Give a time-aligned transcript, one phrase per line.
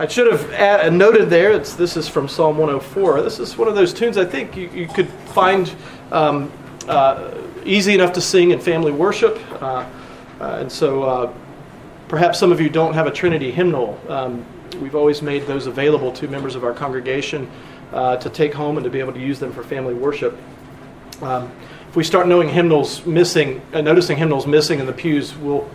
[0.00, 3.20] I should have add, noted there, this is from Psalm 104.
[3.20, 5.70] This is one of those tunes I think you, you could find
[6.10, 6.50] um,
[6.88, 7.34] uh,
[7.66, 9.38] easy enough to sing in family worship.
[9.62, 9.86] Uh,
[10.40, 11.32] uh and so uh,
[12.08, 14.00] perhaps some of you don't have a Trinity hymnal.
[14.08, 14.46] Um,
[14.80, 17.46] we've always made those available to members of our congregation
[17.92, 20.34] uh, to take home and to be able to use them for family worship.
[21.20, 21.52] Um,
[21.90, 25.68] if we start knowing hymnals missing, noticing hymnals missing in the pews, we'll,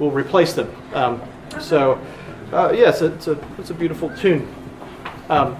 [0.00, 0.68] we'll replace them.
[0.94, 1.22] Um,
[1.60, 2.04] so
[2.52, 4.52] uh, yes, it's a, it's a beautiful tune.
[5.28, 5.58] Um,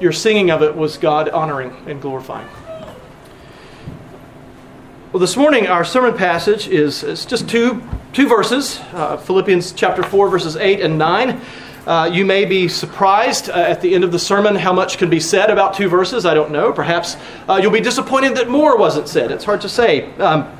[0.00, 2.48] your singing of it was God honoring and glorifying.
[5.12, 7.82] Well, this morning our sermon passage is, it's just two,
[8.12, 11.40] two verses uh, Philippians chapter 4, verses 8 and 9.
[11.86, 15.08] Uh, you may be surprised uh, at the end of the sermon how much can
[15.08, 16.26] be said about two verses.
[16.26, 16.72] I don't know.
[16.72, 17.16] Perhaps
[17.48, 19.32] uh, you'll be disappointed that more wasn't said.
[19.32, 20.12] It's hard to say.
[20.16, 20.54] Um,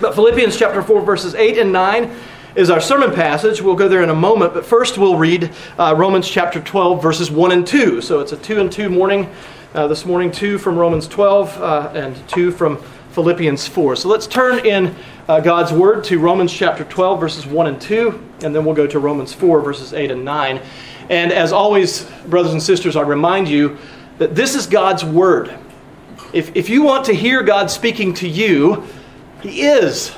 [0.00, 2.14] but Philippians chapter 4, verses 8 and 9
[2.54, 3.62] is our sermon passage.
[3.62, 7.30] We'll go there in a moment, but first we'll read uh, Romans chapter 12, verses
[7.30, 8.00] 1 and 2.
[8.00, 9.28] So it's a 2 and 2 morning
[9.74, 13.96] uh, this morning, 2 from Romans 12 uh, and 2 from Philippians 4.
[13.96, 14.94] So let's turn in
[15.28, 18.86] uh, God's Word to Romans chapter 12, verses 1 and 2, and then we'll go
[18.86, 20.60] to Romans 4, verses 8 and 9.
[21.08, 23.78] And as always, brothers and sisters, I remind you
[24.18, 25.56] that this is God's Word.
[26.32, 28.84] If, if you want to hear God speaking to you,
[29.40, 30.14] He is.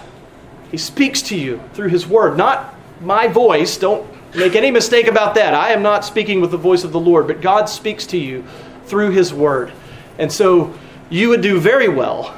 [0.73, 3.77] He speaks to you through His Word, not my voice.
[3.77, 5.55] Don't make any mistake about that.
[5.55, 8.43] I am not speaking with the voice of the Lord, but God speaks to you
[8.87, 9.71] through His Word.
[10.19, 10.73] And so
[11.11, 12.35] you would do very well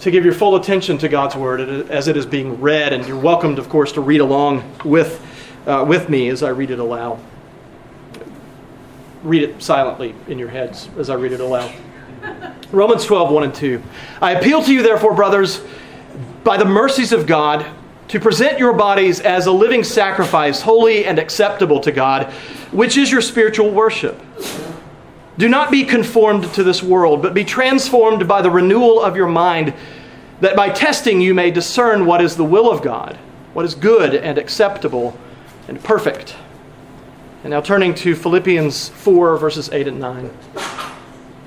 [0.00, 1.60] to give your full attention to God's Word
[1.90, 2.92] as it is being read.
[2.92, 5.24] And you're welcomed, of course, to read along with,
[5.66, 7.18] uh, with me as I read it aloud.
[9.22, 11.74] Read it silently in your heads as I read it aloud.
[12.72, 13.82] Romans 12, 1 and 2.
[14.20, 15.62] I appeal to you, therefore, brothers
[16.44, 17.66] by the mercies of God,
[18.08, 22.32] to present your bodies as a living sacrifice, holy and acceptable to God,
[22.72, 24.20] which is your spiritual worship.
[25.36, 29.28] Do not be conformed to this world, but be transformed by the renewal of your
[29.28, 29.74] mind,
[30.40, 33.16] that by testing you may discern what is the will of God,
[33.52, 35.16] what is good and acceptable
[35.68, 36.34] and perfect.
[37.44, 40.30] And now turning to Philippians 4, verses 8 and 9.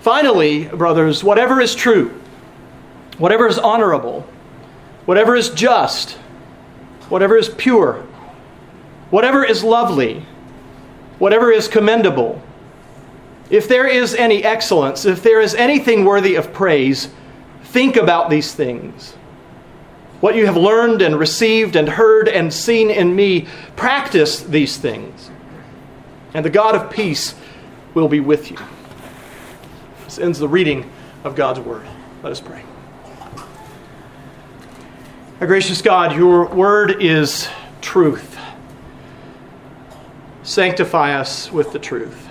[0.01, 2.09] Finally, brothers, whatever is true,
[3.17, 4.25] whatever is honorable,
[5.05, 6.11] whatever is just,
[7.09, 8.03] whatever is pure,
[9.09, 10.25] whatever is lovely,
[11.19, 12.41] whatever is commendable,
[13.49, 17.09] if there is any excellence, if there is anything worthy of praise,
[17.65, 19.11] think about these things.
[20.21, 25.29] What you have learned and received and heard and seen in me, practice these things.
[26.33, 27.35] And the God of peace
[27.93, 28.57] will be with you.
[30.05, 30.89] This ends the reading
[31.23, 31.85] of God's word.
[32.23, 32.63] Let us pray.
[35.41, 37.49] Our gracious God, your word is
[37.81, 38.37] truth.
[40.43, 42.27] Sanctify us with the truth.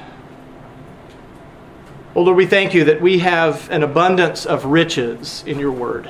[2.14, 6.08] Oh Lord, we thank you that we have an abundance of riches in your word.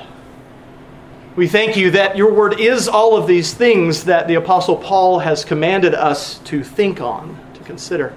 [1.35, 5.17] We thank you that your word is all of these things that the Apostle Paul
[5.17, 8.13] has commanded us to think on, to consider.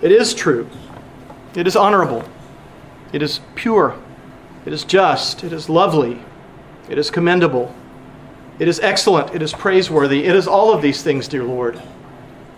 [0.00, 0.66] It is true.
[1.54, 2.26] It is honorable.
[3.12, 4.00] It is pure.
[4.64, 5.44] It is just.
[5.44, 6.22] It is lovely.
[6.88, 7.74] It is commendable.
[8.58, 9.34] It is excellent.
[9.34, 10.24] It is praiseworthy.
[10.24, 11.80] It is all of these things, dear Lord.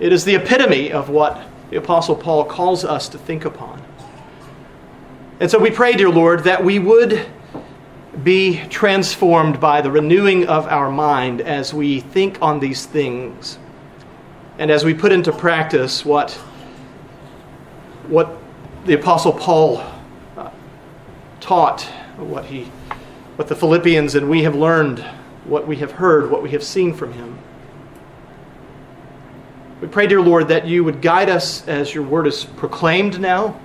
[0.00, 1.40] It is the epitome of what
[1.70, 3.82] the Apostle Paul calls us to think upon.
[5.40, 7.26] And so we pray, dear Lord, that we would
[8.22, 13.58] be transformed by the renewing of our mind as we think on these things
[14.58, 16.32] and as we put into practice what,
[18.06, 18.36] what
[18.84, 19.84] the Apostle Paul
[20.36, 20.50] uh,
[21.40, 21.82] taught,
[22.16, 22.70] what he
[23.36, 25.00] what the Philippians and we have learned,
[25.44, 27.38] what we have heard, what we have seen from him.
[29.80, 33.60] We pray, dear Lord, that you would guide us as your word is proclaimed now.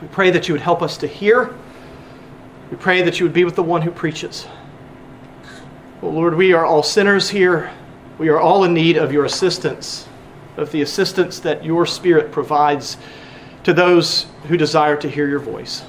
[0.00, 1.54] We pray that you would help us to hear.
[2.70, 4.46] We pray that you would be with the one who preaches.
[6.00, 7.70] Well, Lord, we are all sinners here.
[8.18, 10.08] We are all in need of your assistance,
[10.56, 12.96] of the assistance that your Spirit provides
[13.64, 15.84] to those who desire to hear your voice.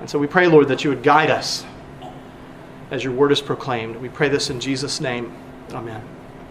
[0.00, 1.64] And so we pray, Lord, that you would guide us
[2.90, 3.96] as your word is proclaimed.
[3.96, 5.34] We pray this in Jesus' name.
[5.72, 6.02] Amen.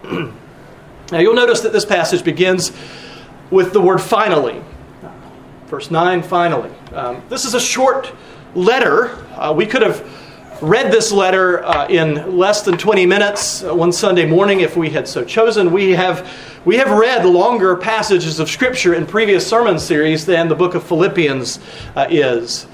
[1.12, 2.72] now you'll notice that this passage begins
[3.50, 4.62] with the word finally.
[5.66, 6.70] Verse 9, finally.
[6.92, 8.12] Um, this is a short
[8.54, 9.16] letter.
[9.34, 10.08] Uh, we could have
[10.62, 14.90] read this letter uh, in less than 20 minutes uh, one Sunday morning if we
[14.90, 15.72] had so chosen.
[15.72, 16.30] We have,
[16.64, 20.84] we have read longer passages of Scripture in previous sermon series than the book of
[20.84, 21.58] Philippians
[21.94, 22.66] uh, is.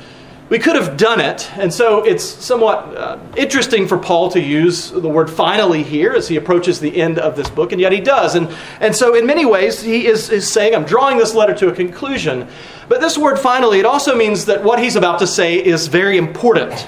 [0.53, 1.51] We could have done it.
[1.57, 6.29] And so it's somewhat uh, interesting for Paul to use the word finally here as
[6.29, 8.35] he approaches the end of this book, and yet he does.
[8.35, 11.69] And, and so, in many ways, he is, is saying, I'm drawing this letter to
[11.69, 12.47] a conclusion.
[12.87, 16.19] But this word finally, it also means that what he's about to say is very
[16.19, 16.87] important.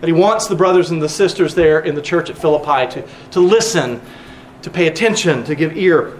[0.00, 3.08] That he wants the brothers and the sisters there in the church at Philippi to,
[3.32, 4.00] to listen,
[4.62, 6.18] to pay attention, to give ear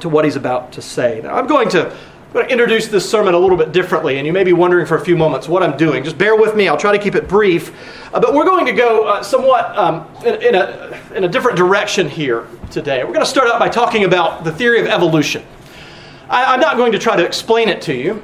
[0.00, 1.20] to what he's about to say.
[1.22, 1.96] Now, I'm going to
[2.32, 4.86] I'm going to introduce this sermon a little bit differently, and you may be wondering
[4.86, 6.02] for a few moments what I'm doing.
[6.02, 7.74] Just bear with me, I'll try to keep it brief.
[8.14, 11.58] Uh, but we're going to go uh, somewhat um, in, in, a, in a different
[11.58, 13.04] direction here today.
[13.04, 15.44] We're going to start out by talking about the theory of evolution.
[16.30, 18.22] I, am not going to try to explain it to you.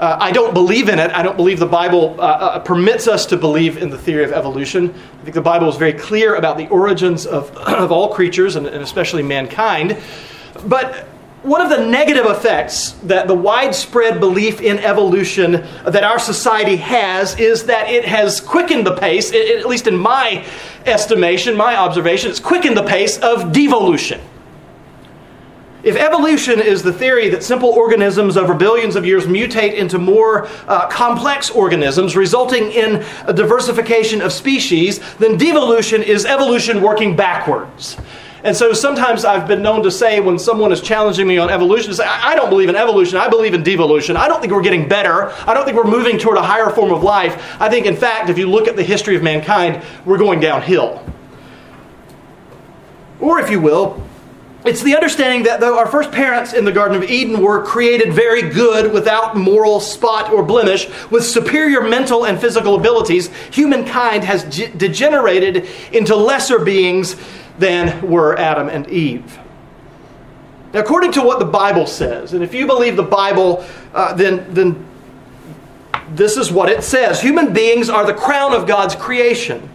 [0.00, 1.12] Uh, I don't believe in it.
[1.12, 4.32] I don't believe the Bible uh, uh, permits us to believe in the theory of
[4.32, 4.92] evolution.
[5.20, 8.66] I think the Bible is very clear about the origins of, of all creatures, and,
[8.66, 9.96] and especially mankind.
[10.66, 11.06] But
[11.44, 15.52] one of the negative effects that the widespread belief in evolution
[15.84, 20.44] that our society has is that it has quickened the pace, at least in my
[20.86, 24.22] estimation, my observation, it's quickened the pace of devolution.
[25.82, 30.48] If evolution is the theory that simple organisms over billions of years mutate into more
[30.66, 37.98] uh, complex organisms, resulting in a diversification of species, then devolution is evolution working backwards.
[38.44, 41.88] And so sometimes I've been known to say when someone is challenging me on evolution,
[41.88, 44.18] to say, I don't believe in evolution, I believe in devolution.
[44.18, 45.32] I don't think we're getting better.
[45.46, 47.56] I don't think we're moving toward a higher form of life.
[47.58, 51.02] I think, in fact, if you look at the history of mankind, we're going downhill.
[53.18, 54.02] Or, if you will,
[54.66, 58.12] it's the understanding that though our first parents in the Garden of Eden were created
[58.12, 64.44] very good, without moral spot or blemish, with superior mental and physical abilities, humankind has
[64.44, 67.16] degenerated into lesser beings
[67.58, 69.38] than were Adam and Eve.
[70.72, 73.64] Now, according to what the Bible says, and if you believe the Bible,
[73.94, 74.84] uh, then, then
[76.10, 79.70] this is what it says human beings are the crown of God's creation.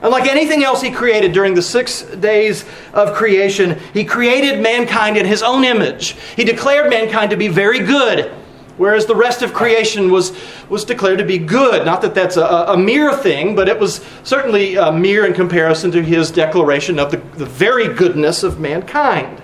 [0.00, 5.26] Unlike anything else he created during the six days of creation, he created mankind in
[5.26, 6.16] his own image.
[6.34, 8.32] He declared mankind to be very good
[8.76, 10.36] whereas the rest of creation was,
[10.68, 11.84] was declared to be good.
[11.84, 15.90] Not that that's a, a mere thing, but it was certainly a mere in comparison
[15.92, 19.42] to his declaration of the, the very goodness of mankind.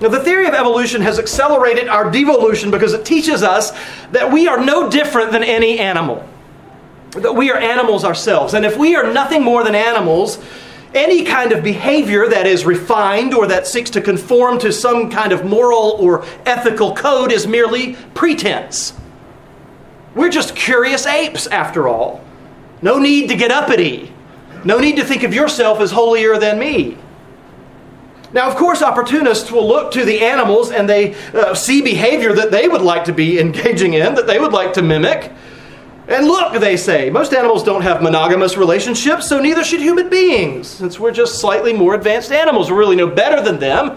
[0.00, 3.70] Now, the theory of evolution has accelerated our devolution because it teaches us
[4.10, 6.28] that we are no different than any animal.
[7.12, 8.54] That we are animals ourselves.
[8.54, 10.38] And if we are nothing more than animals,
[10.94, 15.32] any kind of behavior that is refined or that seeks to conform to some kind
[15.32, 18.94] of moral or ethical code is merely pretense.
[20.14, 22.24] We're just curious apes, after all.
[22.80, 24.12] No need to get uppity.
[24.64, 26.96] No need to think of yourself as holier than me.
[28.32, 32.50] Now, of course, opportunists will look to the animals and they uh, see behavior that
[32.50, 35.32] they would like to be engaging in, that they would like to mimic.
[36.06, 40.68] And look, they say, most animals don't have monogamous relationships, so neither should human beings,
[40.68, 42.70] since we're just slightly more advanced animals.
[42.70, 43.96] We're really no better than them.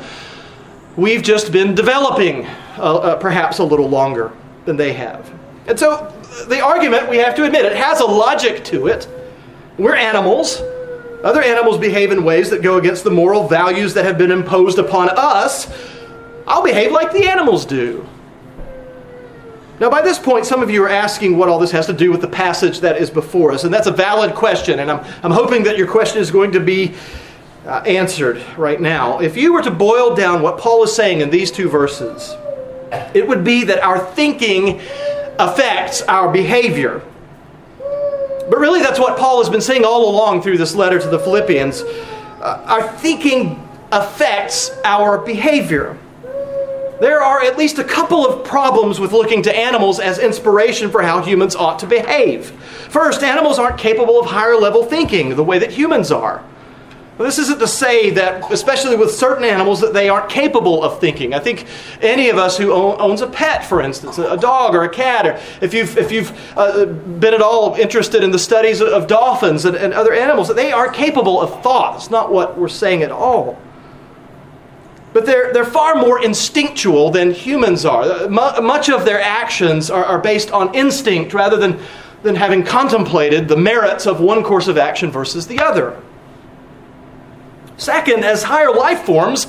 [0.95, 2.45] We've just been developing
[2.77, 4.31] uh, uh, perhaps a little longer
[4.65, 5.31] than they have.
[5.67, 6.13] And so
[6.47, 9.07] the argument, we have to admit, it has a logic to it.
[9.77, 10.61] We're animals.
[11.23, 14.79] Other animals behave in ways that go against the moral values that have been imposed
[14.79, 15.67] upon us.
[16.47, 18.07] I'll behave like the animals do.
[19.79, 22.11] Now, by this point, some of you are asking what all this has to do
[22.11, 25.31] with the passage that is before us, and that's a valid question, and I'm, I'm
[25.31, 26.95] hoping that your question is going to be
[27.65, 29.19] uh, answered right now.
[29.19, 32.35] If you were to boil down what Paul is saying in these two verses,
[33.13, 34.81] it would be that our thinking
[35.37, 37.03] affects our behavior.
[37.79, 41.19] But really, that's what Paul has been saying all along through this letter to the
[41.19, 41.83] Philippians.
[41.83, 45.97] Uh, our thinking affects our behavior.
[46.99, 51.03] There are at least a couple of problems with looking to animals as inspiration for
[51.03, 52.49] how humans ought to behave.
[52.89, 56.43] First, animals aren't capable of higher level thinking the way that humans are.
[57.19, 61.35] this isn't to say that, especially with certain animals, that they aren't capable of thinking.
[61.35, 61.67] I think
[62.01, 65.27] any of us who own, owns a pet, for instance, a dog or a cat,
[65.27, 69.65] or if you've, if you've uh, been at all interested in the studies of dolphins
[69.65, 71.97] and, and other animals, that they are capable of thought.
[71.97, 73.59] It's not what we're saying at all
[75.17, 78.29] but they're, they're far more instinctual than humans are.
[78.29, 81.79] Much of their actions are, are based on instinct rather than,
[82.21, 85.99] than having contemplated the merits of one course of action versus the other.
[87.77, 89.47] Second, as higher life forms,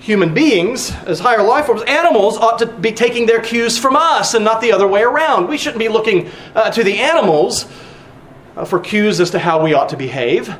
[0.00, 4.34] human beings, as higher life forms, animals ought to be taking their cues from us
[4.34, 5.48] and not the other way around.
[5.48, 7.64] We shouldn't be looking uh, to the animals
[8.54, 10.54] uh, for cues as to how we ought to behave.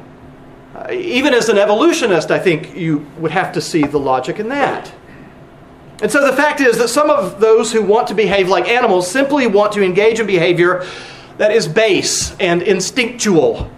[0.75, 4.49] Uh, even as an evolutionist, I think you would have to see the logic in
[4.49, 4.93] that.
[6.03, 9.09] And so the fact is that some of those who want to behave like animals
[9.09, 10.85] simply want to engage in behavior
[11.39, 13.71] that is base and instinctual.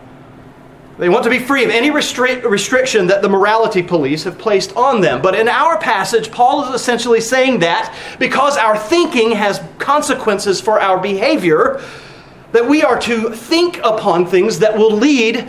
[0.99, 4.75] They want to be free of any restri- restriction that the morality police have placed
[4.75, 5.21] on them.
[5.21, 10.81] But in our passage, Paul is essentially saying that because our thinking has consequences for
[10.81, 11.83] our behavior,
[12.53, 15.47] that we are to think upon things that will lead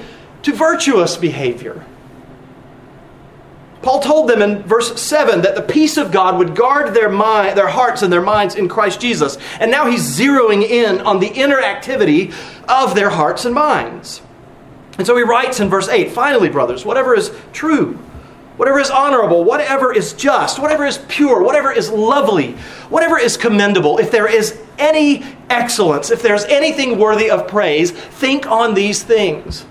[0.47, 1.85] to virtuous behavior.
[3.81, 7.57] Paul told them in verse 7 that the peace of God would guard their, mind,
[7.57, 9.37] their hearts and their minds in Christ Jesus.
[9.59, 12.31] And now he's zeroing in on the inner activity
[12.69, 14.21] of their hearts and minds.
[14.97, 17.95] And so he writes in verse 8 finally, brothers, whatever is true,
[18.55, 22.53] whatever is honorable, whatever is just, whatever is pure, whatever is lovely,
[22.87, 28.47] whatever is commendable, if there is any excellence, if there's anything worthy of praise, think
[28.47, 29.65] on these things.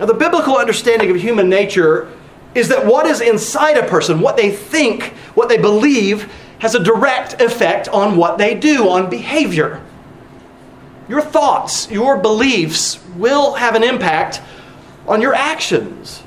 [0.00, 2.10] Now, the biblical understanding of human nature
[2.54, 6.82] is that what is inside a person, what they think, what they believe, has a
[6.82, 9.84] direct effect on what they do, on behavior.
[11.06, 14.40] Your thoughts, your beliefs will have an impact
[15.06, 16.22] on your actions.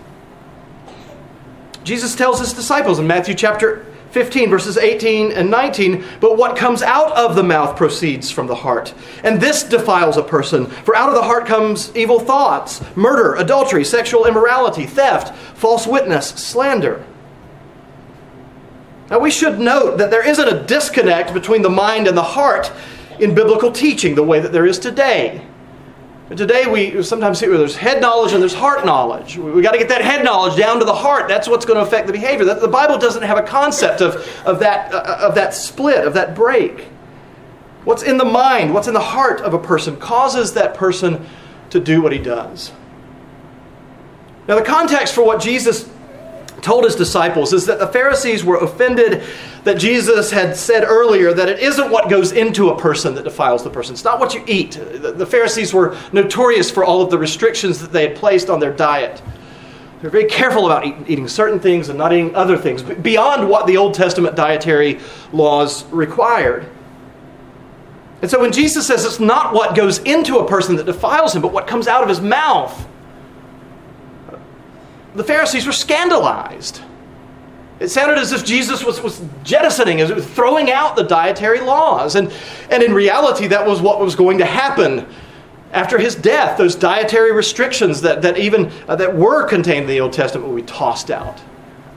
[1.84, 6.84] Jesus tells his disciples in Matthew chapter 15, verses 18 and 19, but what comes
[6.84, 8.94] out of the mouth proceeds from the heart.
[9.24, 10.68] And this defiles a person.
[10.68, 16.30] For out of the heart comes evil thoughts, murder, adultery, sexual immorality, theft, false witness,
[16.30, 17.04] slander.
[19.10, 22.72] Now, we should note that there isn't a disconnect between the mind and the heart
[23.20, 25.44] in biblical teaching the way that there is today.
[26.34, 29.38] But today we sometimes see where there's head knowledge and there's heart knowledge.
[29.38, 31.28] We, got to get that head knowledge down to the heart.
[31.28, 32.44] That's what's going to affect the behavior.
[32.46, 36.16] That, the Bible doesn't have a concept of, of, that, uh, of that split, of
[36.16, 36.86] that break.
[37.84, 41.24] What's in the mind, what's in the heart of a person causes that person
[41.70, 42.72] to do what he does.
[44.48, 45.88] Now, the context for what Jesus
[46.64, 49.24] told his disciples is that the Pharisees were offended
[49.64, 53.64] that Jesus had said earlier that it isn't what goes into a person that defiles
[53.64, 53.94] the person.
[53.94, 54.72] It's not what you eat.
[54.72, 58.74] The Pharisees were notorious for all of the restrictions that they had placed on their
[58.74, 59.22] diet.
[60.02, 63.78] They're very careful about eating certain things and not eating other things beyond what the
[63.78, 65.00] Old Testament dietary
[65.32, 66.68] laws required.
[68.22, 71.42] And so when Jesus says it's not what goes into a person that defiles him,
[71.42, 72.88] but what comes out of his mouth,
[75.16, 76.82] the Pharisees were scandalized.
[77.80, 82.16] It sounded as if Jesus was, was jettisoning, as was throwing out the dietary laws.
[82.16, 82.32] And,
[82.70, 85.06] and in reality, that was what was going to happen
[85.72, 86.58] after his death.
[86.58, 90.56] Those dietary restrictions that, that even uh, that were contained in the Old Testament will
[90.56, 91.42] be tossed out.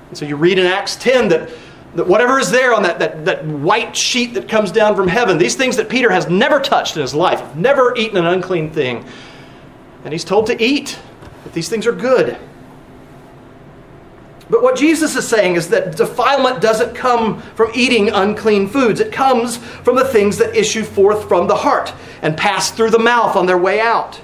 [0.09, 1.51] And so you read in Acts 10 that,
[1.95, 5.39] that whatever is there on that, that, that white sheet that comes down from heaven,
[5.39, 9.05] these things that Peter has never touched in his life, never eaten an unclean thing,
[10.05, 10.99] and he's told to eat,
[11.45, 12.39] that these things are good.
[14.49, 19.01] But what Jesus is saying is that defilement doesn't come from eating unclean foods.
[19.01, 22.99] It comes from the things that issue forth from the heart and pass through the
[22.99, 24.21] mouth on their way out.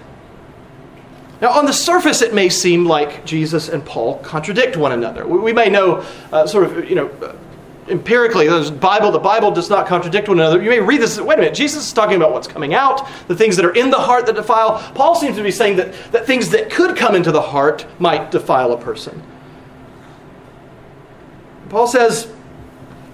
[1.40, 5.26] Now, on the surface, it may seem like Jesus and Paul contradict one another.
[5.26, 7.10] We may know, uh, sort of, you know,
[7.88, 10.62] empirically, the Bible, the Bible does not contradict one another.
[10.62, 13.34] You may read this, wait a minute, Jesus is talking about what's coming out, the
[13.34, 14.78] things that are in the heart that defile.
[14.94, 18.30] Paul seems to be saying that, that things that could come into the heart might
[18.30, 19.20] defile a person.
[21.72, 22.30] Paul says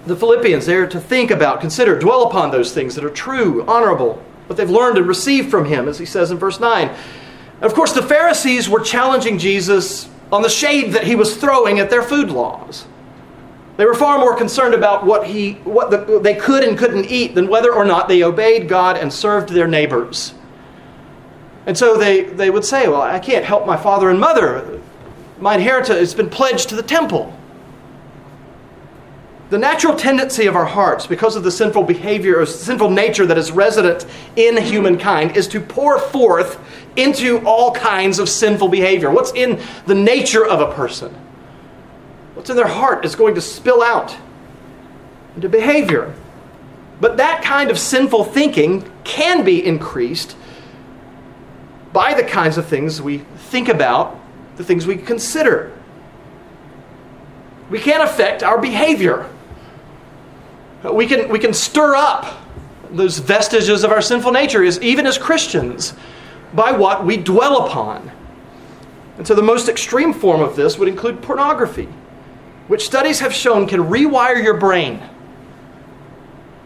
[0.05, 4.21] the Philippians, they're to think about, consider, dwell upon those things that are true, honorable,
[4.47, 6.93] what they've learned and received from him, as he says in verse 9.
[7.61, 11.89] Of course, the Pharisees were challenging Jesus on the shade that he was throwing at
[11.89, 12.85] their food laws.
[13.77, 17.35] They were far more concerned about what, he, what the, they could and couldn't eat
[17.35, 20.33] than whether or not they obeyed God and served their neighbors.
[21.65, 24.81] And so they, they would say, Well, I can't help my father and mother.
[25.39, 27.38] My inheritance has been pledged to the temple.
[29.49, 33.37] The natural tendency of our hearts, because of the sinful behavior or sinful nature that
[33.37, 36.59] is resident in humankind, is to pour forth
[36.95, 39.09] into all kinds of sinful behavior.
[39.09, 41.11] What's in the nature of a person?
[42.35, 44.15] What's in their heart is going to spill out
[45.35, 46.13] into behavior.
[47.01, 50.35] But that kind of sinful thinking can be increased
[51.91, 54.19] by the kinds of things we think about,
[54.57, 55.75] the things we consider.
[57.71, 59.27] We can affect our behavior.
[60.83, 62.41] We can, we can stir up
[62.91, 65.93] those vestiges of our sinful nature, even as Christians,
[66.53, 68.11] by what we dwell upon.
[69.17, 71.89] And so the most extreme form of this would include pornography,
[72.67, 75.01] which studies have shown can rewire your brain.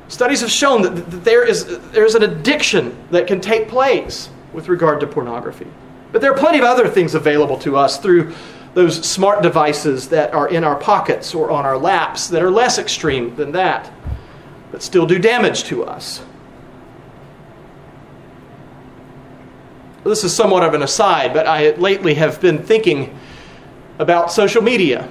[0.07, 4.69] Studies have shown that there is, there is an addiction that can take place with
[4.69, 5.67] regard to pornography.
[6.11, 8.33] But there are plenty of other things available to us through
[8.73, 12.79] those smart devices that are in our pockets or on our laps that are less
[12.79, 13.91] extreme than that,
[14.71, 16.23] but still do damage to us.
[20.03, 23.17] This is somewhat of an aside, but I lately have been thinking
[23.99, 25.09] about social media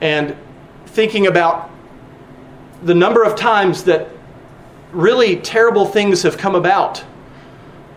[0.00, 0.36] and
[0.86, 1.70] thinking about
[2.82, 4.08] the number of times that
[4.92, 7.02] really terrible things have come about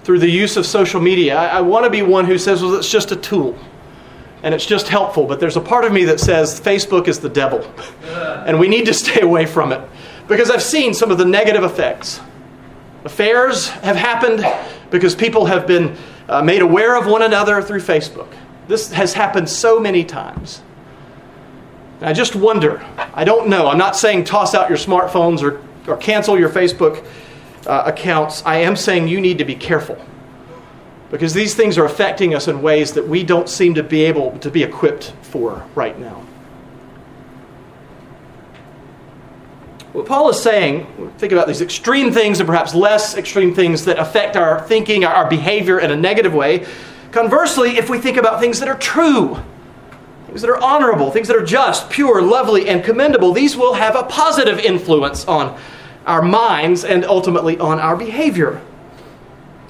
[0.03, 1.35] through the use of social media.
[1.35, 3.57] I, I want to be one who says, well, it's just a tool
[4.43, 7.29] and it's just helpful, but there's a part of me that says Facebook is the
[7.29, 7.63] devil
[8.45, 9.81] and we need to stay away from it
[10.27, 12.19] because I've seen some of the negative effects.
[13.05, 14.45] Affairs have happened
[14.91, 15.97] because people have been
[16.29, 18.27] uh, made aware of one another through Facebook.
[18.67, 20.61] This has happened so many times.
[21.99, 25.61] And I just wonder, I don't know, I'm not saying toss out your smartphones or,
[25.89, 27.05] or cancel your Facebook
[27.65, 28.43] uh, accounts.
[28.45, 29.97] I am saying you need to be careful
[31.13, 34.35] because these things are affecting us in ways that we don't seem to be able
[34.39, 36.15] to be equipped for right now.
[39.91, 43.99] What Paul is saying, think about these extreme things and perhaps less extreme things that
[43.99, 46.65] affect our thinking, our behavior in a negative way.
[47.11, 49.37] Conversely, if we think about things that are true,
[50.25, 53.95] things that are honorable, things that are just, pure, lovely, and commendable, these will have
[53.95, 55.55] a positive influence on
[56.07, 58.63] our minds and ultimately on our behavior.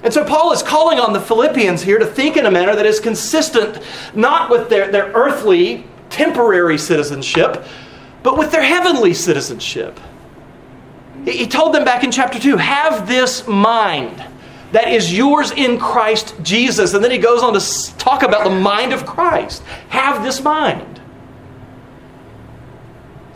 [0.03, 2.85] And so Paul is calling on the Philippians here to think in a manner that
[2.85, 3.81] is consistent
[4.13, 7.65] not with their, their earthly, temporary citizenship,
[8.21, 9.99] but with their heavenly citizenship.
[11.25, 14.23] He told them back in chapter 2 have this mind
[14.73, 16.93] that is yours in Christ Jesus.
[16.93, 19.63] And then he goes on to talk about the mind of Christ.
[19.89, 20.92] Have this mind.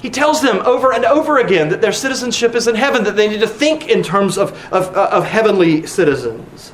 [0.01, 3.27] He tells them over and over again that their citizenship is in heaven, that they
[3.27, 6.71] need to think in terms of, of, of heavenly citizens.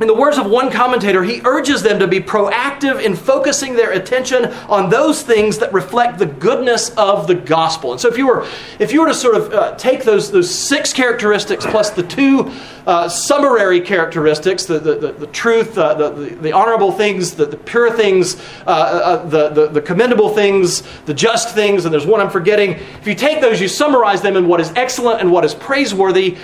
[0.00, 3.92] In the words of one commentator, he urges them to be proactive in focusing their
[3.92, 7.92] attention on those things that reflect the goodness of the gospel.
[7.92, 8.46] And so, if you were,
[8.78, 12.52] if you were to sort of uh, take those, those six characteristics plus the two
[12.86, 17.46] uh, summary characteristics the, the, the, the truth, uh, the, the, the, honorable things, the,
[17.46, 18.36] the pure things,
[18.66, 22.72] uh, uh, the, the, the commendable things, the just things, and there's one I'm forgetting.
[22.72, 26.36] If you take those, you summarize them in what is excellent and what is praiseworthy,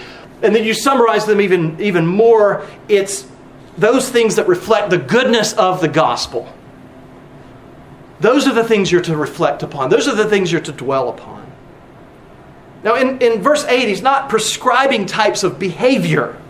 [0.42, 3.28] and then you summarize them even, even more, it's
[3.82, 6.50] those things that reflect the goodness of the gospel.
[8.20, 9.90] Those are the things you're to reflect upon.
[9.90, 11.50] Those are the things you're to dwell upon.
[12.84, 16.40] Now, in, in verse 8, he's not prescribing types of behavior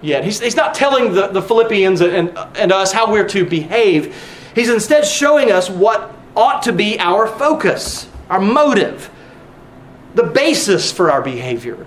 [0.00, 0.24] yet.
[0.24, 4.16] He's, he's not telling the, the Philippians and, and us how we're to behave.
[4.54, 9.10] He's instead showing us what ought to be our focus, our motive,
[10.14, 11.86] the basis for our behavior.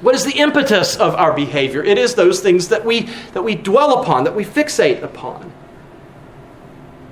[0.00, 1.82] What is the impetus of our behavior?
[1.82, 5.52] It is those things that we, that we dwell upon, that we fixate upon.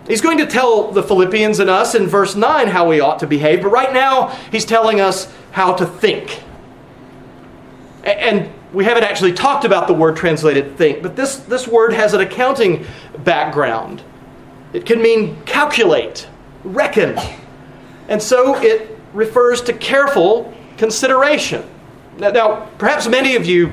[0.06, 3.26] He's going to tell the Philippians and us in verse 9 how we ought to
[3.26, 6.42] behave, but right now he's telling us how to think.
[8.02, 12.12] And we haven't actually talked about the word translated think, but this, this word has
[12.12, 12.84] an accounting
[13.18, 14.02] background.
[14.74, 16.28] It can mean calculate,
[16.64, 17.18] reckon.
[18.08, 21.64] And so it refers to careful consideration.
[22.18, 23.72] Now, now, perhaps many of you,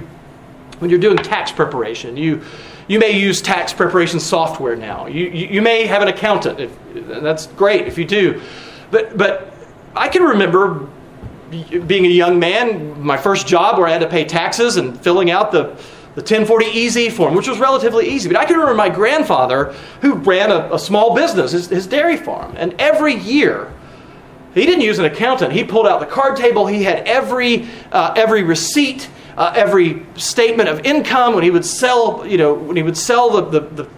[0.80, 2.41] when you're doing tax preparation, you,
[2.88, 5.06] you may use tax preparation software now.
[5.06, 6.60] You, you, you may have an accountant.
[6.60, 6.77] If,
[7.21, 8.41] that's great if you do.
[8.89, 9.54] But, but
[9.95, 10.88] I can remember
[11.86, 15.30] being a young man, my first job where I had to pay taxes and filling
[15.32, 15.63] out the,
[16.15, 18.30] the 1040 Easy form, which was relatively easy.
[18.30, 22.17] But I can remember my grandfather who ran a, a small business, his, his dairy
[22.17, 22.56] farm.
[22.58, 23.71] And every year,
[24.53, 25.53] he didn't use an accountant.
[25.53, 26.67] He pulled out the card table.
[26.67, 32.25] He had every, uh, every receipt, uh, every statement of income when he would sell,
[32.27, 33.89] you know, when he would sell the, the, the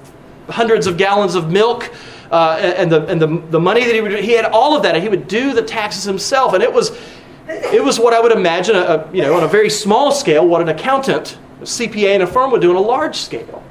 [0.52, 1.92] hundreds of gallons of milk
[2.32, 4.94] uh, and, the, and the, the money that he would, he had all of that.
[4.94, 6.54] And he would do the taxes himself.
[6.54, 6.92] And it was,
[7.48, 10.48] it was what I would imagine, a, a, you know, on a very small scale,
[10.48, 13.64] what an accountant, a CPA in a firm would do on a large scale.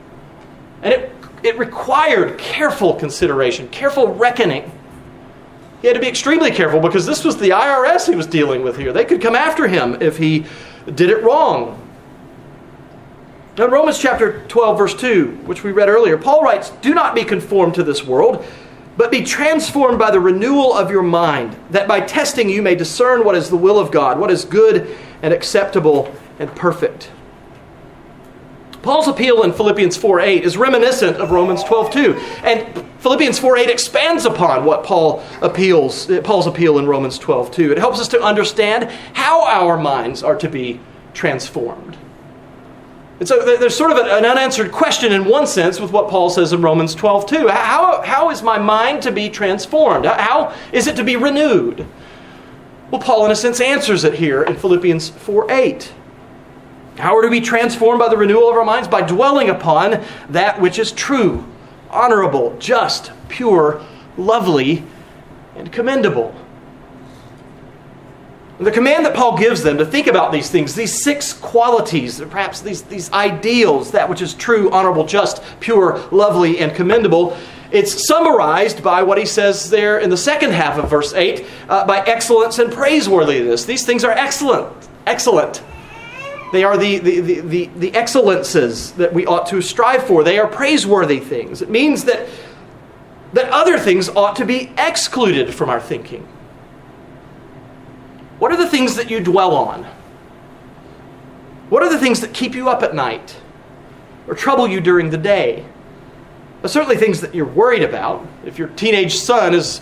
[0.83, 1.13] And it,
[1.45, 4.71] it required careful consideration, careful reckoning.
[5.83, 8.77] He had to be extremely careful because this was the IRS he was dealing with
[8.79, 8.93] here.
[8.93, 10.47] They could come after him if he
[10.87, 11.79] did it wrong.
[13.59, 17.17] Now, in Romans chapter 12, verse 2, which we read earlier, Paul writes, Do not
[17.17, 18.47] be conformed to this world,
[18.97, 23.25] but be transformed by the renewal of your mind, that by testing you may discern
[23.25, 27.11] what is the will of God, what is good and acceptable and perfect.
[28.83, 32.17] Paul's appeal in Philippians 4:8 is reminiscent of Romans 12:2.
[32.43, 32.67] And
[32.99, 37.71] Philippians 4:8 expands upon what Paul appeals Paul's appeal in Romans 12:2.
[37.71, 40.81] It helps us to understand how our minds are to be
[41.15, 41.97] transformed.
[43.21, 46.53] And so there's sort of an unanswered question in one sense with what Paul says
[46.53, 47.49] in Romans 12:2.
[47.51, 50.07] How, how is my mind to be transformed?
[50.07, 51.87] How is it to be renewed?
[52.91, 55.93] Well, Paul, in a sense, answers it here in Philippians 4 8.
[56.99, 58.89] How are we to be transformed by the renewal of our minds?
[58.89, 61.45] By dwelling upon that which is true,
[61.91, 63.85] honorable, just, pure,
[64.17, 64.85] lovely,
[65.57, 66.35] and commendable.
[68.59, 72.61] The command that Paul gives them to think about these things, these six qualities, perhaps
[72.61, 77.37] these, these ideals, that which is true, honorable, just, pure, lovely, and commendable,
[77.73, 81.87] it's summarized by what he says there in the second half of verse 8 uh,
[81.87, 83.65] by excellence and praiseworthiness.
[83.65, 84.71] These things are excellent.
[85.07, 85.63] Excellent.
[86.53, 90.23] They are the, the, the, the, the excellences that we ought to strive for.
[90.23, 91.63] They are praiseworthy things.
[91.63, 92.29] It means that,
[93.33, 96.29] that other things ought to be excluded from our thinking.
[98.39, 99.85] What are the things that you dwell on?
[101.71, 103.41] What are the things that keep you up at night
[104.29, 105.65] or trouble you during the day?
[106.61, 108.27] Well, certainly things that you're worried about.
[108.45, 109.81] If your teenage son has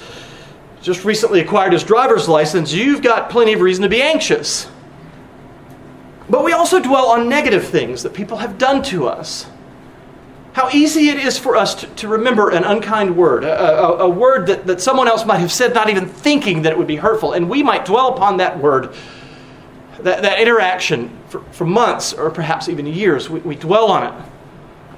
[0.83, 4.71] just recently acquired his driver's license, you've got plenty of reason to be anxious.
[6.31, 9.47] But we also dwell on negative things that people have done to us.
[10.53, 14.09] How easy it is for us to, to remember an unkind word, a, a, a,
[14.09, 16.97] word that, that someone else might have said, not even thinking that it would be
[16.97, 17.33] hurtful.
[17.33, 18.95] And we might dwell upon that word,
[20.01, 23.29] that, that interaction, for, for months or perhaps even years.
[23.29, 24.25] We, we dwell on it,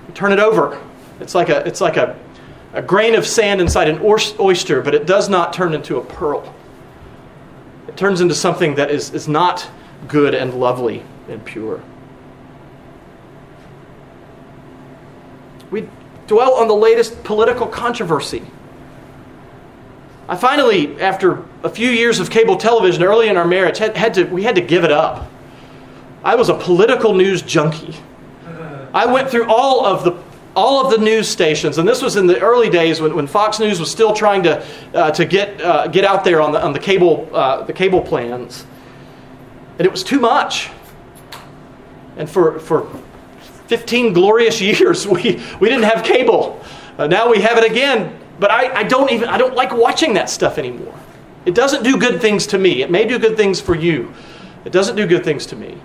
[0.08, 0.82] we turn it over.
[1.18, 2.18] It's like, a, it's like a,
[2.74, 6.54] a grain of sand inside an oyster, but it does not turn into a pearl.
[7.88, 9.68] It turns into something that is, is not
[10.08, 11.82] good and lovely and pure.
[15.70, 15.88] We
[16.26, 18.42] dwell on the latest political controversy.
[20.28, 24.14] I finally, after a few years of cable television early in our marriage, had, had
[24.14, 25.30] to, we had to give it up.
[26.22, 27.96] I was a political news junkie.
[28.94, 30.22] I went through all of the
[30.54, 33.58] all of the news stations, and this was in the early days when, when Fox
[33.58, 36.72] News was still trying to, uh, to get, uh, get out there on the, on
[36.74, 38.66] the, cable, uh, the cable plans.
[39.78, 40.70] And it was too much.
[42.16, 42.88] And for, for
[43.66, 46.62] 15 glorious years, we, we didn't have cable.
[46.98, 50.14] Uh, now we have it again, but I, I don't even, I don't like watching
[50.14, 50.98] that stuff anymore.
[51.44, 52.82] It doesn't do good things to me.
[52.82, 54.12] It may do good things for you.
[54.64, 55.78] It doesn't do good things to me.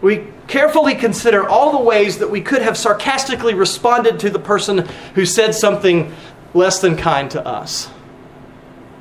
[0.00, 4.88] We carefully consider all the ways that we could have sarcastically responded to the person
[5.14, 6.12] who said something
[6.54, 7.88] less than kind to us.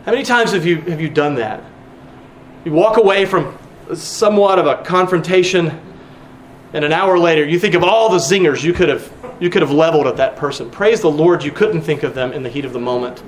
[0.05, 1.63] How many times have you, have you done that?
[2.65, 3.57] You walk away from
[3.93, 5.79] somewhat of a confrontation
[6.73, 9.61] and an hour later you think of all the zingers you could have you could
[9.61, 10.69] have leveled at that person.
[10.69, 13.23] Praise the lord you couldn't think of them in the heat of the moment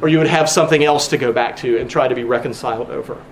[0.00, 2.90] or you would have something else to go back to and try to be reconciled
[2.90, 3.22] over.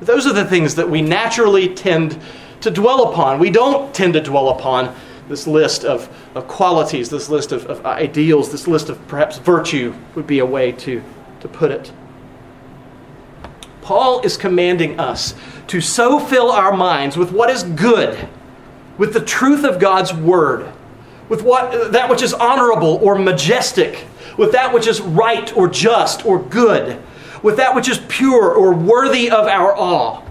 [0.00, 2.18] Those are the things that we naturally tend
[2.60, 3.38] to dwell upon.
[3.38, 4.94] We don't tend to dwell upon
[5.30, 9.94] this list of, of qualities this list of, of ideals this list of perhaps virtue
[10.14, 11.02] would be a way to,
[11.38, 11.92] to put it
[13.90, 15.34] paul is commanding us
[15.66, 18.28] to so fill our minds with what is good
[19.00, 20.70] with the truth of God's word,
[21.30, 24.04] with what, that which is honorable or majestic,
[24.36, 27.02] with that which is right or just or good,
[27.42, 30.22] with that which is pure or worthy of our awe,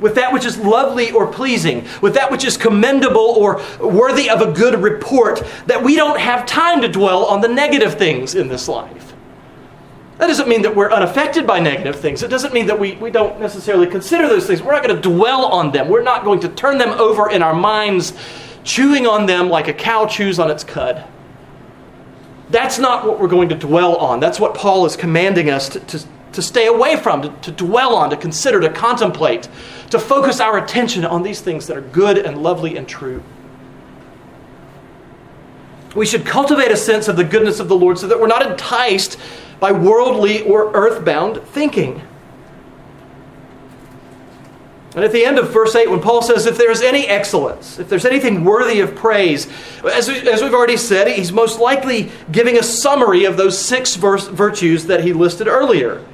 [0.00, 4.40] with that which is lovely or pleasing, with that which is commendable or worthy of
[4.40, 8.46] a good report, that we don't have time to dwell on the negative things in
[8.46, 9.11] this life.
[10.18, 12.22] That doesn't mean that we're unaffected by negative things.
[12.22, 14.62] It doesn't mean that we, we don't necessarily consider those things.
[14.62, 15.88] We're not going to dwell on them.
[15.88, 18.12] We're not going to turn them over in our minds,
[18.62, 21.04] chewing on them like a cow chews on its cud.
[22.50, 24.20] That's not what we're going to dwell on.
[24.20, 27.96] That's what Paul is commanding us to, to, to stay away from, to, to dwell
[27.96, 29.48] on, to consider, to contemplate,
[29.90, 33.22] to focus our attention on these things that are good and lovely and true.
[35.94, 38.46] We should cultivate a sense of the goodness of the Lord so that we're not
[38.50, 39.18] enticed
[39.60, 42.02] by worldly or earthbound thinking.
[44.94, 47.88] And at the end of verse 8, when Paul says, if there's any excellence, if
[47.88, 49.48] there's anything worthy of praise,
[49.84, 53.94] as, we, as we've already said, he's most likely giving a summary of those six
[53.94, 56.04] verse, virtues that he listed earlier.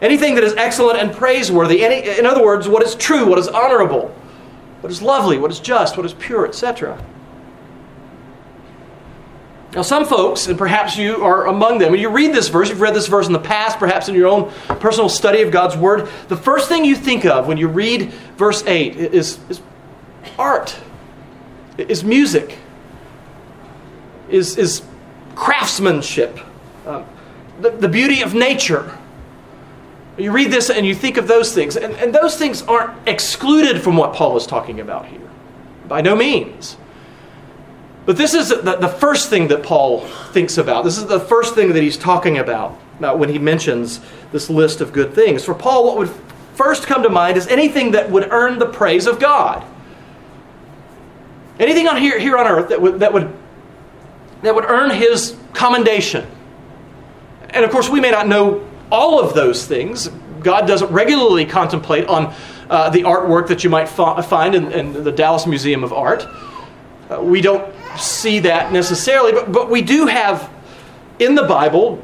[0.00, 3.48] Anything that is excellent and praiseworthy, any, in other words, what is true, what is
[3.48, 4.14] honorable,
[4.82, 7.02] what is lovely, what is just, what is pure, etc.
[9.74, 12.80] Now, some folks, and perhaps you are among them, when you read this verse, you've
[12.80, 14.50] read this verse in the past, perhaps in your own
[14.80, 18.64] personal study of God's Word, the first thing you think of when you read verse
[18.64, 19.60] 8 is, is
[20.38, 20.74] art,
[21.76, 22.58] is music,
[24.30, 24.82] is, is
[25.34, 26.38] craftsmanship,
[26.86, 27.04] um,
[27.60, 28.96] the, the beauty of nature.
[30.16, 33.82] You read this and you think of those things, and, and those things aren't excluded
[33.82, 35.20] from what Paul is talking about here.
[35.86, 36.78] By no means.
[38.08, 40.00] But this is the, the first thing that Paul
[40.32, 40.82] thinks about.
[40.82, 44.00] This is the first thing that he's talking about, about when he mentions
[44.32, 45.44] this list of good things.
[45.44, 46.08] For Paul, what would
[46.54, 49.62] first come to mind is anything that would earn the praise of God.
[51.60, 53.30] Anything on here, here on earth that would, that, would,
[54.40, 56.26] that would earn his commendation.
[57.50, 60.08] And of course, we may not know all of those things.
[60.40, 62.34] God doesn't regularly contemplate on
[62.70, 66.26] uh, the artwork that you might fa- find in, in, the Dallas Museum of Art.
[67.10, 70.50] Uh, we don't see that necessarily, but, but we do have
[71.18, 72.02] in the Bible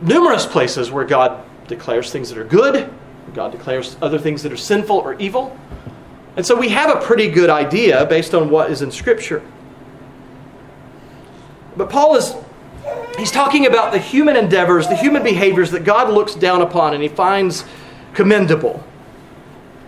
[0.00, 2.92] numerous places where God declares things that are good,
[3.34, 5.56] God declares other things that are sinful or evil.
[6.36, 9.42] And so we have a pretty good idea based on what is in Scripture.
[11.76, 12.34] But Paul is
[13.18, 17.02] he's talking about the human endeavors, the human behaviors that God looks down upon and
[17.02, 17.64] he finds
[18.14, 18.82] commendable.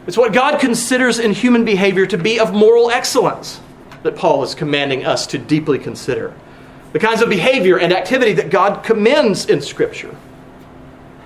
[0.06, 3.60] It's what God considers in human behavior to be of moral excellence
[4.02, 6.34] that Paul is commanding us to deeply consider.
[6.92, 10.14] The kinds of behavior and activity that God commends in Scripture.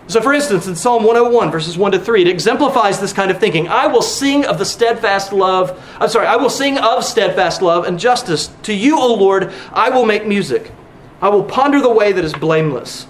[0.08, 3.40] So, for instance, in Psalm 101, verses 1 to 3, it exemplifies this kind of
[3.40, 3.66] thinking.
[3.66, 7.86] I will sing of the steadfast love, I'm sorry, I will sing of steadfast love
[7.86, 8.50] and justice.
[8.64, 10.70] To you, O Lord, I will make music.
[11.20, 13.08] I will ponder the way that is blameless.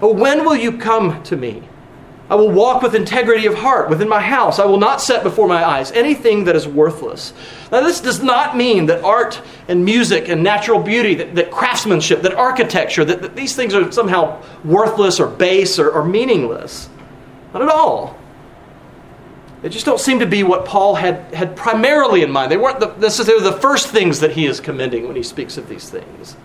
[0.00, 1.62] Oh, when will you come to me?
[2.30, 4.58] I will walk with integrity of heart within my house.
[4.58, 7.34] I will not set before my eyes anything that is worthless.
[7.70, 12.22] Now, this does not mean that art and music and natural beauty, that, that craftsmanship,
[12.22, 16.88] that architecture, that, that, these things are somehow worthless or base or, or meaningless.
[17.52, 18.18] Not at all.
[19.60, 22.50] They just don't seem to be what Paul had, had primarily in mind.
[22.50, 25.68] They weren't the, necessarily the first things that he is commending when he speaks of
[25.68, 26.36] these things.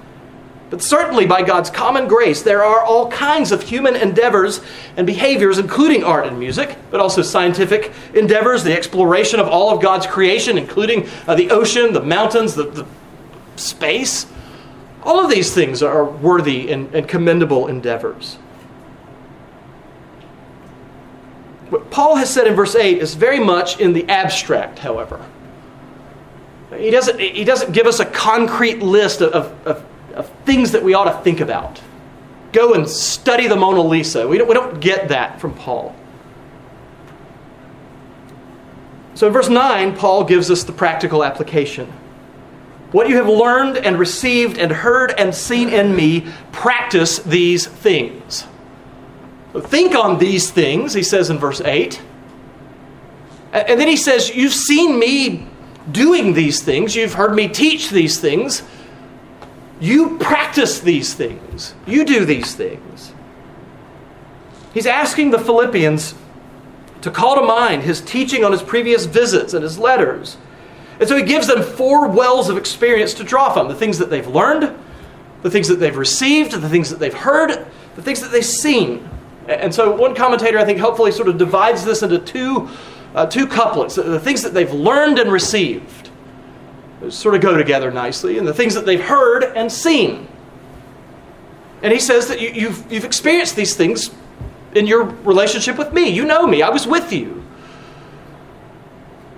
[0.70, 4.62] But certainly, by God's common grace, there are all kinds of human endeavors
[4.98, 9.82] and behaviors, including art and music, but also scientific endeavors, the exploration of all of
[9.82, 12.86] God's creation, including uh, the ocean, the mountains, the, the,
[13.56, 14.26] space.
[15.04, 18.36] All of these things are worthy and, and commendable endeavors.
[21.70, 25.26] What Paul has said in verse 8 is very much in the abstract, however.
[26.76, 29.86] He doesn't, he doesn't give us a concrete list of, of, of
[30.20, 31.82] of things that we ought to think about.
[32.52, 34.28] Go and study the Mona Lisa.
[34.28, 35.96] We don't, we don't get that from Paul.
[39.16, 41.92] So in verse 9, Paul gives us the practical application.
[42.92, 48.48] What you have learned and received and heard and seen in me, practice these things.
[49.54, 52.02] So think on these things, he says in verse 8.
[53.52, 55.48] And then he says, You've seen me
[55.92, 58.64] doing these things, you've heard me teach these things.
[59.80, 63.14] You practice these things, you do these things.
[64.74, 66.14] He's asking the Philippians
[67.02, 70.38] to call to mind his teaching on his previous visits and his letters.
[71.00, 74.10] And so he gives them four wells of experience to draw from the things that
[74.10, 74.78] they've learned,
[75.42, 77.66] the things that they've received, the things that they've heard,
[77.96, 79.10] the things that they've seen.
[79.48, 82.70] And so one commentator, I think, helpfully sort of divides this into two,
[83.16, 85.99] uh, two couplets the things that they've learned and received
[87.10, 90.28] sort of go together nicely, and the things that they've heard and seen.
[91.82, 94.12] And he says that you, you've, you've experienced these things
[94.76, 96.10] in your relationship with me.
[96.10, 97.44] You know me, I was with you.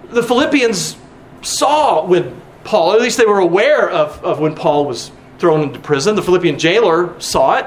[0.09, 0.97] The Philippians
[1.41, 5.79] saw when Paul, at least they were aware of, of when Paul was thrown into
[5.79, 6.15] prison.
[6.15, 7.65] The Philippian jailer saw it,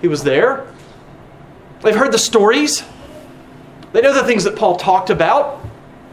[0.00, 0.66] he was there.
[1.82, 2.82] They've heard the stories,
[3.92, 5.59] they know the things that Paul talked about.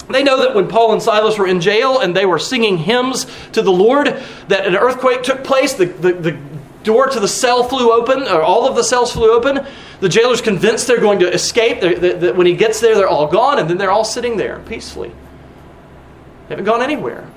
[0.09, 3.27] They know that when Paul and Silas were in jail and they were singing hymns
[3.51, 4.07] to the Lord,
[4.47, 6.39] that an earthquake took place, the, the, the
[6.83, 9.65] door to the cell flew open, or all of the cells flew open.
[9.99, 11.81] The jailer's convinced they're going to escape.
[11.81, 15.09] That when he gets there, they're all gone, and then they're all sitting there peacefully.
[15.09, 17.29] They haven't gone anywhere.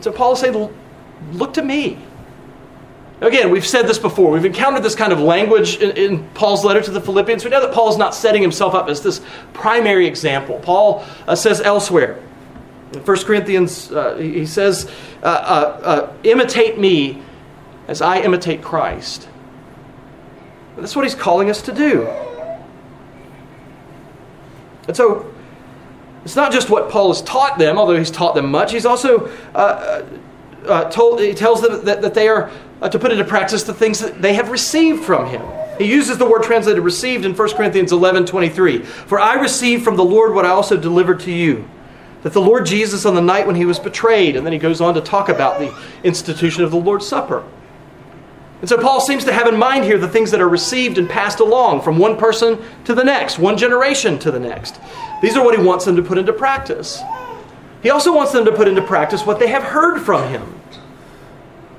[0.00, 0.74] So Paul is saying,
[1.32, 1.98] Look to me.
[3.20, 4.32] Again, we've said this before.
[4.32, 7.44] We've encountered this kind of language in, in, Paul's letter to the Philippians.
[7.44, 9.20] We know that Paul is not setting himself up as this
[9.52, 10.58] primary example.
[10.58, 12.20] Paul uh, says elsewhere,
[12.92, 14.90] in 1 Corinthians, uh, he says,
[15.22, 17.22] uh, uh, uh, imitate me
[17.86, 19.28] as I imitate Christ.
[20.76, 22.08] That's what he's calling us to do.
[24.88, 25.32] And so,
[26.24, 28.72] it's not just what Paul has taught them, although he's taught them much.
[28.72, 29.30] He's also
[30.66, 32.50] uh, told, he tells them that, that they are
[32.80, 35.42] uh, to put into practice the things that they have received from him.
[35.78, 38.82] He uses the word translated received in 1 Corinthians 11 23.
[38.82, 41.68] For I received from the Lord what I also delivered to you.
[42.22, 44.80] That the Lord Jesus, on the night when he was betrayed, and then he goes
[44.80, 45.74] on to talk about the
[46.04, 47.44] institution of the Lord's Supper.
[48.60, 51.06] And so Paul seems to have in mind here the things that are received and
[51.06, 54.80] passed along from one person to the next, one generation to the next.
[55.20, 57.02] These are what he wants them to put into practice.
[57.82, 60.53] He also wants them to put into practice what they have heard from him.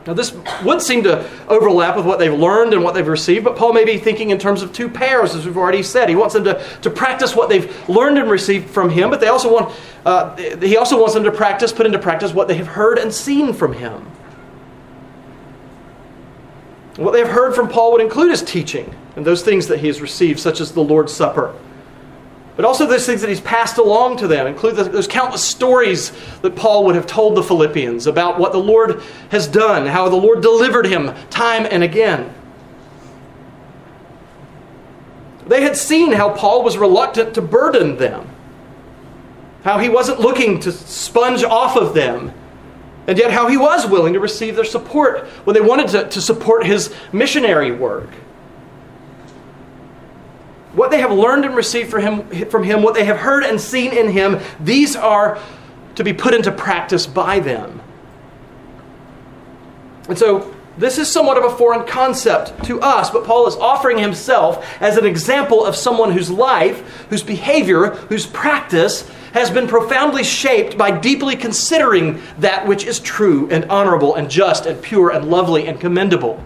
[0.08, 3.56] Now, this would seem to overlap with what they've learned and what they've received, but
[3.56, 6.10] Paul may be thinking in terms of two pairs, as we've already said.
[6.10, 9.30] He wants them to, to practice what they've learned and received from him, but they
[9.30, 12.68] also want, uh, he also wants them to practice, put into practice what they have
[12.68, 14.06] heard and seen from him.
[16.98, 19.88] What they have heard from Paul would include his teaching and those things that he
[19.88, 21.56] has received, such as the Lord's Supper
[22.56, 26.56] but also those things that he's passed along to them include those countless stories that
[26.56, 30.42] Paul would have told the Philippians about what the Lord has done, how the Lord
[30.42, 32.34] delivered him time and again.
[35.48, 38.28] They had seen how Paul was reluctant to burden them,
[39.64, 42.34] how he wasn't looking to sponge off of them,
[43.06, 46.22] and yet how he was willing to receive their support when they wanted to, to
[46.22, 48.10] support his missionary work
[50.76, 53.60] what they have learned and received from him, from him, what they have heard and
[53.60, 55.40] seen in him, these are
[55.96, 57.82] to be put into practice by them.
[60.08, 63.98] And so, this is somewhat of a foreign concept to us, but Paul is offering
[63.98, 70.24] himself as an example of someone whose life, whose behavior, whose practice has been profoundly
[70.24, 75.30] shaped by deeply considering that which is true and honorable and just and pure and
[75.30, 76.44] lovely and commendable.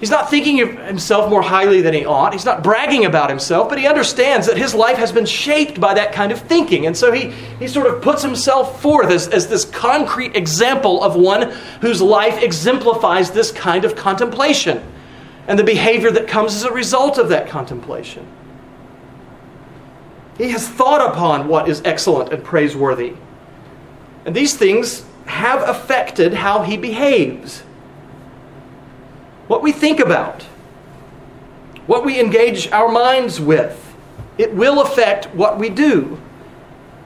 [0.00, 2.32] He's not thinking of himself more highly than he ought.
[2.32, 5.92] He's not bragging about himself, but he understands that his life has been shaped by
[5.92, 6.86] that kind of thinking.
[6.86, 11.16] And so he, he sort of puts himself forth as, as this concrete example of
[11.16, 11.50] one
[11.82, 14.82] whose life exemplifies this kind of contemplation
[15.46, 18.26] and the behavior that comes as a result of that contemplation.
[20.38, 23.12] He has thought upon what is excellent and praiseworthy.
[24.24, 27.64] And these things have affected how he behaves
[29.50, 30.44] what we think about,
[31.88, 33.96] what we engage our minds with.
[34.38, 36.20] It will affect what we do.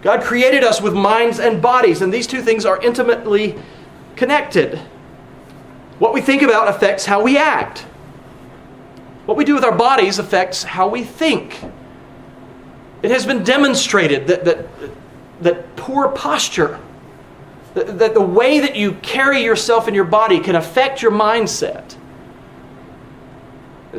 [0.03, 3.59] God created us with minds and bodies, and these two things are intimately
[4.15, 4.79] connected.
[5.99, 7.87] What we think about affects how we act.
[9.25, 11.59] What we do with our bodies affects how we think.
[13.03, 14.67] It has been demonstrated that, that,
[15.41, 16.79] that poor posture,
[17.73, 21.97] that, that the way that you carry yourself in your body can affect your mindset.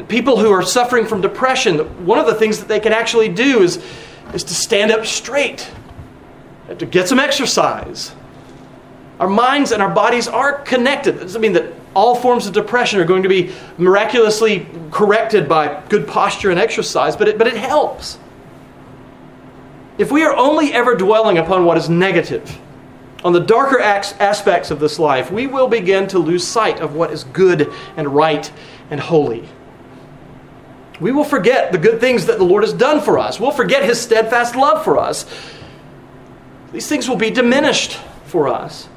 [0.03, 3.61] People who are suffering from depression, one of the things that they can actually do
[3.61, 3.83] is,
[4.33, 5.69] is to stand up straight,
[6.77, 8.13] to get some exercise.
[9.19, 11.15] Our minds and our bodies are connected.
[11.15, 15.81] It doesn't mean that all forms of depression are going to be miraculously corrected by
[15.87, 18.19] good posture and exercise, but it, but it helps.
[19.97, 22.59] If we are only ever dwelling upon what is negative,
[23.23, 27.11] on the darker aspects of this life, we will begin to lose sight of what
[27.11, 28.51] is good and right
[28.91, 29.47] and holy.
[30.99, 33.39] We will forget the good things that the Lord has done for us.
[33.39, 35.25] We'll forget his steadfast love for us.
[36.71, 38.87] These things will be diminished for us.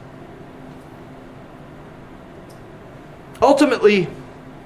[3.40, 4.08] Ultimately,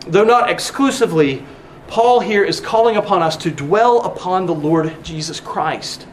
[0.06, 1.44] though not exclusively,
[1.88, 6.06] Paul here is calling upon us to dwell upon the Lord Jesus Christ.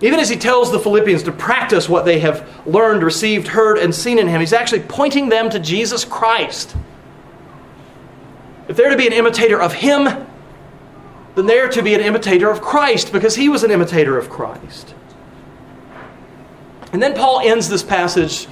[0.00, 3.94] Even as he tells the Philippians to practice what they have learned, received, heard, and
[3.94, 6.76] seen in him, he's actually pointing them to Jesus Christ.
[8.68, 10.04] If they're to be an imitator of him,
[11.34, 14.94] then they're to be an imitator of Christ because he was an imitator of Christ.
[16.92, 18.48] And then Paul ends this passage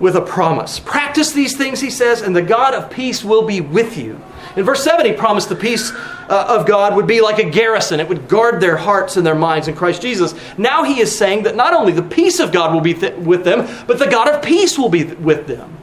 [0.00, 0.80] with a promise.
[0.80, 4.20] Practice these things, he says, and the God of peace will be with you.
[4.56, 5.92] In verse 7, he promised the peace
[6.28, 8.00] uh, of God would be like a garrison.
[8.00, 10.34] It would guard their hearts and their minds in Christ Jesus.
[10.58, 13.44] Now he is saying that not only the peace of God will be th- with
[13.44, 15.78] them, but the God of peace will be th- with them.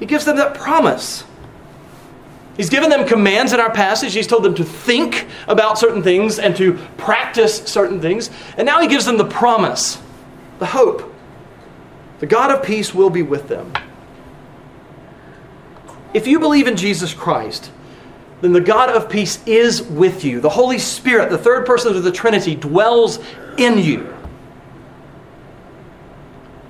[0.00, 1.24] He gives them that promise.
[2.56, 4.14] He's given them commands in our passage.
[4.14, 8.30] He's told them to think about certain things and to practice certain things.
[8.56, 10.00] And now he gives them the promise,
[10.58, 11.12] the hope.
[12.20, 13.72] The God of peace will be with them.
[16.14, 17.70] If you believe in Jesus Christ,
[18.40, 20.40] then the God of peace is with you.
[20.40, 23.18] The Holy Spirit, the third person of the Trinity, dwells
[23.58, 24.14] in you.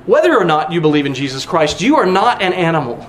[0.07, 3.09] Whether or not you believe in Jesus Christ, you are not an animal.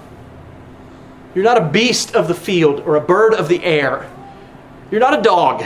[1.38, 4.12] You're not a beast of the field or a bird of the air.
[4.89, 5.63] You're not a dog.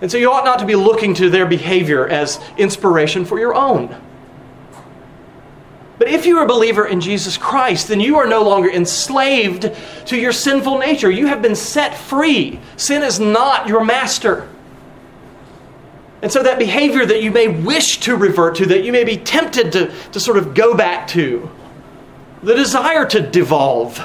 [0.00, 3.56] And so you ought not to be looking to their behavior as inspiration for your
[3.56, 3.92] own.
[5.98, 9.68] But if you're a believer in Jesus Christ, then you are no longer enslaved
[10.06, 11.10] to your sinful nature.
[11.10, 12.60] You have been set free.
[12.76, 14.48] Sin is not your master.
[16.22, 19.16] And so that behavior that you may wish to revert to, that you may be
[19.16, 21.50] tempted to, to sort of go back to,
[22.44, 24.00] the desire to devolve,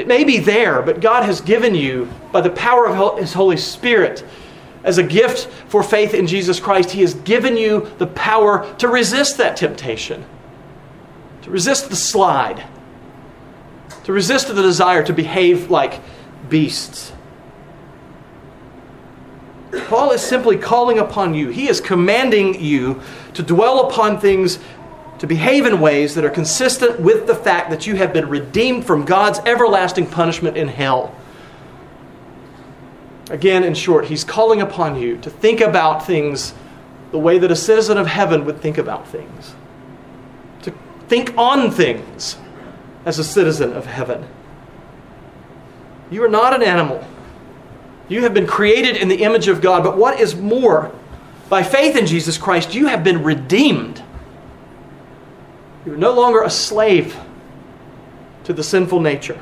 [0.00, 3.58] it may be there, but God has given you, by the power of His Holy
[3.58, 4.24] Spirit,
[4.82, 8.88] as a gift for faith in Jesus Christ, He has given you the power to
[8.88, 10.24] resist that temptation,
[11.42, 12.64] to resist the slide,
[14.04, 16.00] to resist the desire to behave like
[16.48, 17.12] beasts.
[19.86, 21.50] Paul is simply calling upon you.
[21.50, 23.02] He is commanding you
[23.34, 24.58] to dwell upon things,
[25.20, 28.86] to behave in ways that are consistent with the fact that you have been redeemed
[28.86, 31.14] from God's everlasting punishment in hell.
[33.28, 36.54] Again, in short, he's calling upon you to think about things
[37.10, 39.54] the way that a citizen of heaven would think about things,
[40.62, 40.72] to
[41.08, 42.38] think on things
[43.04, 44.26] as a citizen of heaven.
[46.10, 47.06] You are not an animal.
[48.08, 50.92] You have been created in the image of God, but what is more,
[51.50, 54.02] by faith in Jesus Christ, you have been redeemed.
[55.90, 57.18] You are no longer a slave
[58.44, 59.40] to the sinful nature.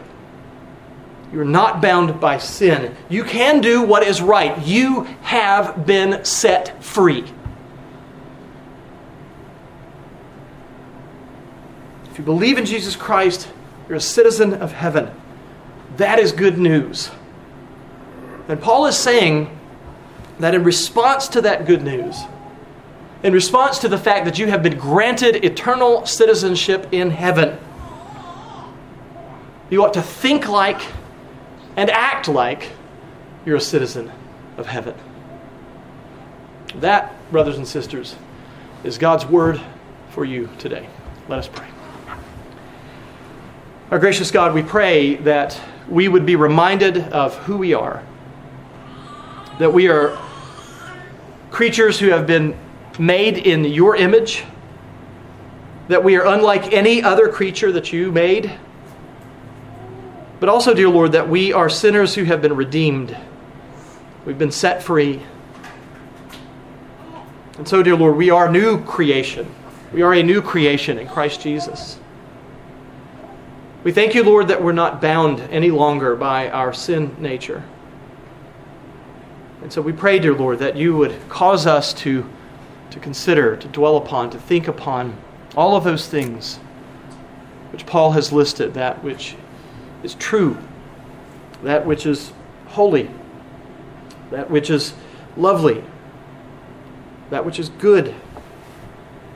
[1.31, 2.97] You're not bound by sin.
[3.11, 4.59] You can do what is right.
[4.67, 7.31] You have been set free.
[12.11, 13.53] If you believe in Jesus Christ,
[13.87, 15.11] you're a citizen of heaven.
[15.99, 17.11] That is good news.
[18.49, 19.55] And Paul is saying
[20.39, 22.17] that in response to that good news,
[23.23, 27.59] in response to the fact that you have been granted eternal citizenship in heaven,
[29.71, 30.81] you ought to think like
[31.77, 32.71] and act like
[33.45, 34.11] you're a citizen
[34.57, 34.95] of heaven.
[36.77, 38.15] That, brothers and sisters,
[38.85, 39.61] is God's word
[40.11, 40.89] for you today.
[41.29, 41.67] Let us pray.
[43.91, 45.59] Our gracious God, we pray that
[45.89, 48.05] we would be reminded of who we are,
[49.59, 50.19] that we are
[51.51, 52.57] creatures who have been
[52.99, 54.45] made in your image,
[55.89, 58.59] that we are unlike any other creature that you made
[60.41, 63.17] but also, dear Lord, that we are sinners who have been redeemed.
[64.25, 65.23] We've been set free.
[67.57, 69.53] And so, dear Lord, we are new creation.
[69.93, 71.99] We are a new creation in Christ Jesus.
[73.83, 77.65] We thank you, Lord, that we're not bound any longer by our sin nature.
[79.63, 82.29] And so we pray, dear Lord, that you would cause us to,
[82.91, 85.17] to consider, to dwell upon, to think upon
[85.57, 86.57] all of those things
[87.73, 89.37] which Paul has listed, that which
[90.03, 90.57] is true,
[91.63, 92.33] that which is
[92.67, 93.11] holy,
[94.31, 94.95] that which is
[95.37, 95.85] lovely,
[97.31, 98.15] that which is good,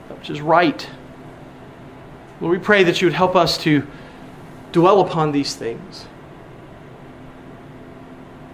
[0.09, 0.89] that which is right.
[2.41, 3.87] Lord, we pray that you would help us to
[4.73, 6.07] dwell upon these things.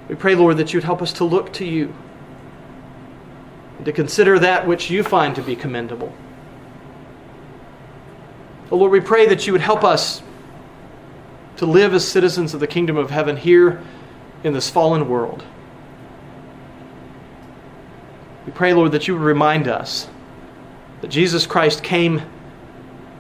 [0.09, 1.95] We pray, Lord, that you would help us to look to you
[3.79, 6.13] and to consider that which you find to be commendable.
[8.71, 10.23] Oh, Lord, we pray that you would help us
[11.57, 13.83] to live as citizens of the kingdom of heaven here
[14.45, 15.45] in this fallen world.
[18.47, 20.09] We pray, Lord, that you would remind us
[21.01, 22.23] that Jesus Christ came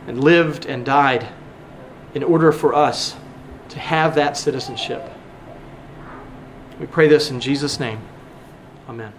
[0.07, 1.29] and lived and died
[2.15, 3.17] in order for us
[3.71, 5.11] to have that citizenship.
[6.81, 8.01] We pray this in Jesus' name.
[8.89, 9.13] Amen.